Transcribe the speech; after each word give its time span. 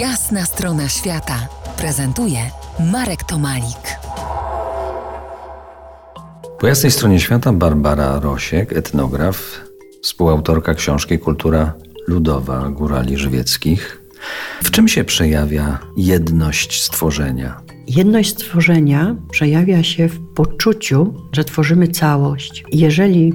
Jasna 0.00 0.44
strona 0.44 0.88
świata 0.88 1.48
prezentuje 1.78 2.38
Marek 2.92 3.24
Tomalik. 3.24 3.98
Po 6.58 6.66
jasnej 6.66 6.92
stronie 6.92 7.20
świata 7.20 7.52
Barbara 7.52 8.20
Rosiek, 8.20 8.72
etnograf, 8.72 9.60
współautorka 10.02 10.74
książki 10.74 11.18
Kultura 11.18 11.74
Ludowa 12.08 12.68
Górali 12.68 13.16
Żywieckich. 13.16 14.02
W 14.64 14.70
czym 14.70 14.88
się 14.88 15.04
przejawia 15.04 15.78
jedność 15.96 16.82
stworzenia? 16.82 17.60
Jedność 17.88 18.30
stworzenia 18.30 19.16
przejawia 19.30 19.82
się 19.82 20.08
w 20.08 20.34
poczuciu, 20.34 21.14
że 21.32 21.44
tworzymy 21.44 21.88
całość. 21.88 22.64
Jeżeli 22.72 23.32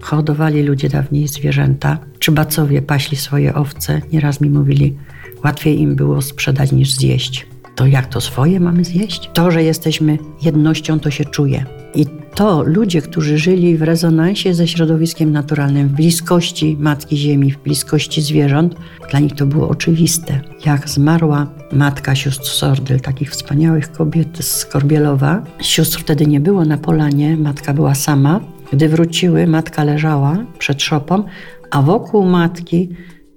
hodowali 0.00 0.62
ludzie 0.62 0.88
dawniej 0.88 1.28
zwierzęta, 1.28 1.98
czy 2.18 2.32
bacowie 2.32 2.82
paśli 2.82 3.16
swoje 3.16 3.54
owce, 3.54 4.00
nieraz 4.12 4.40
mi 4.40 4.50
mówili, 4.50 4.98
łatwiej 5.44 5.80
im 5.80 5.94
było 5.94 6.22
sprzedać 6.22 6.72
niż 6.72 6.90
zjeść. 6.94 7.46
To 7.74 7.86
jak 7.86 8.06
to 8.06 8.20
swoje 8.20 8.60
mamy 8.60 8.84
zjeść? 8.84 9.30
To, 9.34 9.50
że 9.50 9.62
jesteśmy 9.62 10.18
jednością, 10.42 11.00
to 11.00 11.10
się 11.10 11.24
czuje. 11.24 11.64
I 11.94 12.06
to 12.34 12.62
ludzie, 12.62 13.02
którzy 13.02 13.38
żyli 13.38 13.76
w 13.76 13.82
rezonansie 13.82 14.54
ze 14.54 14.68
środowiskiem 14.68 15.32
naturalnym, 15.32 15.88
w 15.88 15.92
bliskości 15.92 16.76
Matki 16.80 17.16
Ziemi, 17.16 17.50
w 17.50 17.58
bliskości 17.58 18.22
zwierząt, 18.22 18.74
dla 19.10 19.20
nich 19.20 19.32
to 19.34 19.46
było 19.46 19.68
oczywiste. 19.68 20.40
Jak 20.66 20.88
zmarła 20.88 21.46
matka 21.72 22.14
sióstr 22.14 22.46
Sordyl, 22.46 23.00
takich 23.00 23.30
wspaniałych 23.30 23.92
kobiet 23.92 24.44
z 24.44 24.66
Korbielowa, 24.66 25.42
sióstr 25.60 26.00
wtedy 26.00 26.26
nie 26.26 26.40
było 26.40 26.64
na 26.64 26.78
polanie, 26.78 27.36
matka 27.36 27.74
była 27.74 27.94
sama. 27.94 28.40
Gdy 28.72 28.88
wróciły, 28.88 29.46
matka 29.46 29.84
leżała 29.84 30.38
przed 30.58 30.82
szopą, 30.82 31.24
a 31.70 31.82
wokół 31.82 32.24
matki 32.24 32.88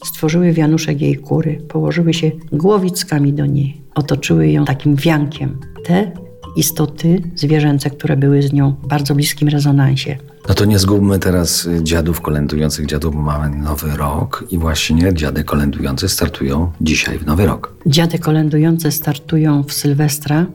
stworzyły 0.07 0.53
wianuszek 0.53 1.01
jej 1.01 1.15
kury, 1.15 1.61
położyły 1.67 2.13
się 2.13 2.31
głowickami 2.51 3.33
do 3.33 3.45
niej, 3.45 3.81
otoczyły 3.95 4.47
ją 4.47 4.65
takim 4.65 4.95
wiankiem. 4.95 5.59
Te 5.85 6.11
istoty 6.55 7.21
zwierzęce, 7.35 7.89
które 7.89 8.17
były 8.17 8.41
z 8.41 8.53
nią 8.53 8.75
w 8.83 8.87
bardzo 8.87 9.15
bliskim 9.15 9.47
rezonansie. 9.47 10.17
No 10.49 10.55
to 10.55 10.65
nie 10.65 10.79
zgubmy 10.79 11.19
teraz 11.19 11.69
dziadów 11.83 12.21
kolędujących 12.21 12.85
dziadów, 12.85 13.15
bo 13.15 13.21
mamy 13.21 13.57
nowy 13.57 13.97
rok 13.97 14.45
i 14.51 14.57
właśnie 14.57 15.13
dziady 15.13 15.43
kolędujące 15.43 16.09
startują 16.09 16.71
dzisiaj 16.81 17.17
w 17.17 17.25
nowy 17.25 17.45
rok. 17.45 17.73
Dziady 17.85 18.19
kolędujące 18.19 18.91
startują 18.91 19.63
w 19.63 19.73
Sylwestra 19.73 20.45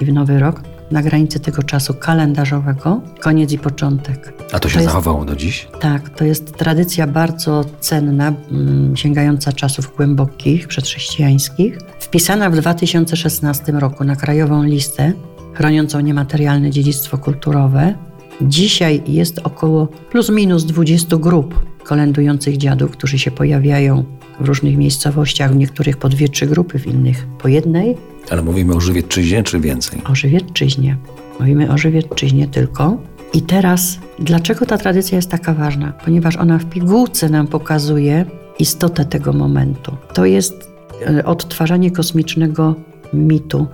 i 0.00 0.04
w 0.04 0.12
Nowy 0.12 0.38
Rok 0.38 0.62
na 0.90 1.02
granicy 1.02 1.40
tego 1.40 1.62
czasu 1.62 1.94
kalendarzowego, 1.94 3.00
koniec 3.20 3.52
i 3.52 3.58
początek. 3.58 4.32
A 4.52 4.58
to 4.58 4.68
się 4.68 4.74
To 4.74 4.80
jest- 4.80 4.92
zachowało 4.92 5.24
do 5.24 5.36
dziś? 5.36 5.68
Tak, 5.80 6.08
to 6.10 6.24
jest 6.24 6.56
tradycja 6.56 7.06
bardzo 7.06 7.64
cenna, 7.80 8.32
mm, 8.50 8.96
sięgająca 8.96 9.52
czasów 9.52 9.96
głębokich, 9.96 10.68
przedchrześcijańskich, 10.68 11.78
wpisana 12.00 12.50
w 12.50 12.56
2016 12.56 13.80
roku 13.80 14.04
na 14.04 14.16
krajową 14.16 14.62
listę 14.62 15.12
chroniącą 15.54 16.00
niematerialne 16.00 16.70
dziedzictwo 16.70 17.18
kulturowe. 17.18 17.94
Dzisiaj 18.42 19.02
jest 19.06 19.38
około 19.44 19.86
plus 19.86 20.30
minus 20.30 20.64
20 20.64 21.16
grup 21.16 21.69
kolędujących 21.84 22.56
dziadów, 22.56 22.90
którzy 22.90 23.18
się 23.18 23.30
pojawiają 23.30 24.04
w 24.40 24.44
różnych 24.44 24.76
miejscowościach, 24.76 25.52
w 25.52 25.56
niektórych 25.56 25.96
po 25.96 26.08
dwie, 26.08 26.28
trzy 26.28 26.46
grupy, 26.46 26.78
w 26.78 26.86
innych 26.86 27.26
po 27.38 27.48
jednej. 27.48 27.96
Ale 28.30 28.42
mówimy 28.42 28.74
o 28.74 28.80
Żywiecczyźnie 28.80 29.42
czy 29.42 29.60
więcej? 29.60 30.02
O 30.04 30.14
Żywiecczyźnie. 30.14 30.96
Mówimy 31.40 31.72
o 31.72 31.78
Żywiecczyźnie 31.78 32.48
tylko. 32.48 32.98
I 33.32 33.42
teraz, 33.42 33.98
dlaczego 34.18 34.66
ta 34.66 34.78
tradycja 34.78 35.16
jest 35.16 35.30
taka 35.30 35.54
ważna? 35.54 35.92
Ponieważ 36.04 36.36
ona 36.36 36.58
w 36.58 36.64
pigułce 36.64 37.28
nam 37.28 37.46
pokazuje 37.46 38.24
istotę 38.58 39.04
tego 39.04 39.32
momentu. 39.32 39.96
To 40.14 40.24
jest 40.24 40.70
e, 41.06 41.24
odtwarzanie 41.24 41.90
kosmicznego 41.90 42.74
mitu 43.12 43.66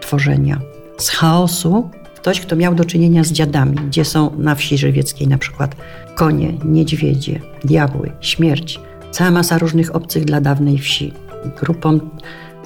tworzenia. 0.00 0.60
Z 0.98 1.08
chaosu 1.08 1.90
ktoś, 2.20 2.40
kto 2.40 2.56
miał 2.56 2.74
do 2.74 2.84
czynienia 2.84 3.24
z 3.24 3.32
dziadami, 3.32 3.76
gdzie 3.76 4.04
są 4.04 4.30
na 4.38 4.54
wsi 4.54 4.78
żywieckiej 4.78 5.28
na 5.28 5.38
przykład 5.38 5.76
konie, 6.14 6.52
niedźwiedzie, 6.64 7.40
diabły, 7.64 8.12
śmierć, 8.20 8.80
cała 9.10 9.30
masa 9.30 9.58
różnych 9.58 9.96
obcych 9.96 10.24
dla 10.24 10.40
dawnej 10.40 10.78
wsi. 10.78 11.12
Grupom 11.60 12.00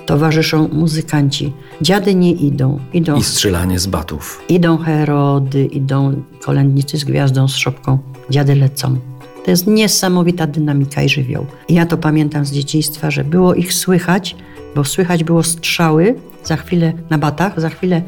towarzyszą 0.07 0.69
muzykanci. 0.69 1.53
Dziady 1.83 2.15
nie 2.15 2.33
idą, 2.33 2.81
idą 2.93 3.17
I 3.17 3.23
strzelanie 3.23 3.79
z 3.79 3.87
batów. 3.87 4.43
Idą 4.49 4.79
Herody, 4.79 5.65
idą 5.65 6.23
kolędnicy 6.45 6.99
z 6.99 7.05
gwiazdą, 7.05 7.49
z 7.49 7.57
szopką, 7.57 7.99
dziady 8.31 8.55
lecą. 8.55 8.99
To 9.45 9.51
jest 9.51 9.67
niesamowita 9.67 10.47
dynamika 10.47 11.03
i 11.03 11.09
żywioł. 11.09 11.47
I 11.69 11.75
ja 11.75 11.87
to 11.87 11.97
pamiętam 11.97 12.45
z 12.45 12.53
dzieciństwa, 12.53 13.11
że 13.11 13.25
było 13.25 13.55
ich 13.55 13.73
słychać, 13.73 14.37
bo 14.75 14.85
słychać 14.85 15.25
było 15.25 15.43
strzały, 15.43 16.15
za 16.45 16.57
chwilę 16.57 16.93
na 17.11 17.19
batach, 17.19 17.61
za 17.61 17.69
chwilę 17.69 18.03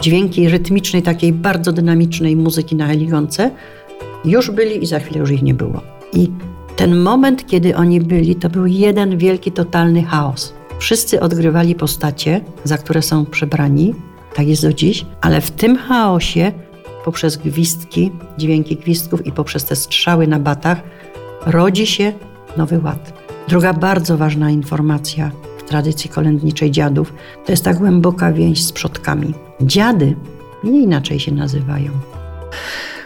dźwięki 0.00 0.48
rytmicznej, 0.48 1.02
takiej 1.02 1.32
bardzo 1.32 1.72
dynamicznej 1.72 2.36
muzyki 2.36 2.76
na 2.76 2.86
heligonce. 2.86 3.50
Już 4.24 4.50
byli 4.50 4.82
i 4.82 4.86
za 4.86 4.98
chwilę 4.98 5.20
już 5.20 5.30
ich 5.30 5.42
nie 5.42 5.54
było. 5.54 5.80
I 6.12 6.30
ten 6.76 6.96
moment, 6.96 7.46
kiedy 7.46 7.76
oni 7.76 8.00
byli, 8.00 8.36
to 8.36 8.48
był 8.48 8.66
jeden 8.66 9.18
wielki, 9.18 9.52
totalny 9.52 10.02
chaos. 10.02 10.54
Wszyscy 10.78 11.20
odgrywali 11.20 11.74
postacie, 11.74 12.40
za 12.64 12.78
które 12.78 13.02
są 13.02 13.26
przebrani, 13.26 13.94
tak 14.34 14.48
jest 14.48 14.62
do 14.62 14.72
dziś, 14.72 15.06
ale 15.20 15.40
w 15.40 15.50
tym 15.50 15.76
chaosie, 15.76 16.52
poprzez 17.04 17.36
gwizdki, 17.36 18.10
dźwięki 18.38 18.76
gwizdków 18.76 19.26
i 19.26 19.32
poprzez 19.32 19.64
te 19.64 19.76
strzały 19.76 20.26
na 20.26 20.38
batach, 20.38 20.82
rodzi 21.46 21.86
się 21.86 22.12
nowy 22.56 22.80
ład. 22.84 23.12
Druga 23.48 23.72
bardzo 23.72 24.16
ważna 24.16 24.50
informacja 24.50 25.30
tradycji 25.66 26.10
kolędniczej 26.10 26.70
dziadów 26.70 27.12
to 27.46 27.52
jest 27.52 27.64
ta 27.64 27.74
głęboka 27.74 28.32
więź 28.32 28.64
z 28.64 28.72
przodkami. 28.72 29.34
Dziady 29.60 30.16
nie 30.64 30.80
inaczej 30.80 31.20
się 31.20 31.32
nazywają. 31.32 31.90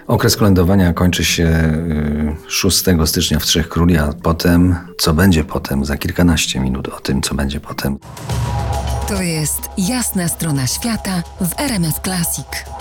Okres 0.07 0.37
kolędowania 0.37 0.93
kończy 0.93 1.25
się 1.25 1.45
y, 2.47 2.51
6 2.51 2.85
stycznia 3.05 3.39
w 3.39 3.45
Trzech 3.45 3.69
Króli, 3.69 3.99
a 3.99 4.13
potem, 4.23 4.77
co 4.99 5.15
będzie 5.15 5.45
potem, 5.45 5.85
za 5.85 5.97
kilkanaście 5.97 6.61
minut 6.61 6.89
o 6.89 7.01
tym, 7.01 7.23
co 7.23 7.35
będzie 7.35 7.61
potem. 7.61 7.99
To 9.09 9.23
jest 9.23 9.61
Jasna 9.79 10.29
strona 10.29 10.67
świata 10.67 11.23
w 11.41 11.61
RMS 11.61 12.01
Classic. 12.05 12.78